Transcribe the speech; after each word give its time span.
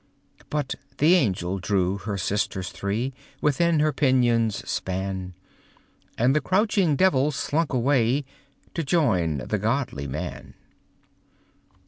But 0.49 0.73
the 0.97 1.13
angel 1.13 1.59
drew 1.59 1.99
her 1.99 2.17
sisters 2.17 2.71
three, 2.71 3.13
Within 3.39 3.81
her 3.81 3.93
pinions' 3.93 4.67
span, 4.67 5.35
And 6.17 6.35
the 6.35 6.41
crouching 6.41 6.95
devil 6.95 7.29
slunk 7.29 7.71
away 7.71 8.25
To 8.73 8.83
join 8.83 9.37
the 9.47 9.59
godly 9.59 10.07
man. 10.07 10.55